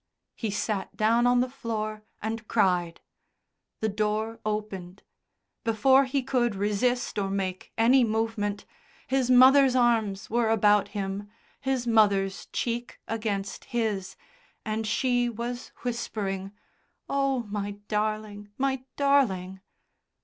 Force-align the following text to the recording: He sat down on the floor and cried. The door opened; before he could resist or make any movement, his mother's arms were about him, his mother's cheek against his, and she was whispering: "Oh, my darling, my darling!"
He 0.33 0.49
sat 0.49 0.97
down 0.97 1.27
on 1.27 1.41
the 1.41 1.47
floor 1.47 2.01
and 2.23 2.47
cried. 2.47 3.01
The 3.81 3.89
door 3.89 4.39
opened; 4.43 5.03
before 5.63 6.05
he 6.05 6.23
could 6.23 6.55
resist 6.55 7.19
or 7.19 7.29
make 7.29 7.71
any 7.77 8.03
movement, 8.03 8.65
his 9.05 9.29
mother's 9.29 9.75
arms 9.75 10.27
were 10.27 10.49
about 10.49 10.87
him, 10.97 11.29
his 11.59 11.85
mother's 11.85 12.47
cheek 12.51 12.99
against 13.07 13.65
his, 13.65 14.15
and 14.65 14.87
she 14.87 15.29
was 15.29 15.71
whispering: 15.83 16.51
"Oh, 17.07 17.43
my 17.51 17.73
darling, 17.87 18.49
my 18.57 18.83
darling!" 18.95 19.59